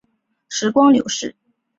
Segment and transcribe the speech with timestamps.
[0.49, 1.35] 时光流逝